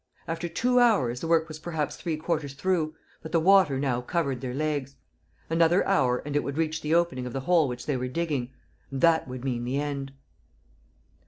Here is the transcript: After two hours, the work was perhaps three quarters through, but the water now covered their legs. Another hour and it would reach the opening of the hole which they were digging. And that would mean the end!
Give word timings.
After 0.27 0.49
two 0.49 0.79
hours, 0.79 1.19
the 1.19 1.27
work 1.27 1.47
was 1.47 1.59
perhaps 1.59 1.95
three 1.95 2.17
quarters 2.17 2.55
through, 2.55 2.95
but 3.21 3.31
the 3.31 3.39
water 3.39 3.77
now 3.77 4.01
covered 4.01 4.41
their 4.41 4.51
legs. 4.51 4.95
Another 5.47 5.85
hour 5.85 6.23
and 6.25 6.35
it 6.35 6.43
would 6.43 6.57
reach 6.57 6.81
the 6.81 6.95
opening 6.95 7.27
of 7.27 7.33
the 7.33 7.41
hole 7.41 7.67
which 7.67 7.85
they 7.85 7.97
were 7.97 8.07
digging. 8.07 8.51
And 8.89 9.01
that 9.01 9.27
would 9.27 9.45
mean 9.45 9.63
the 9.63 9.79
end! 9.79 10.13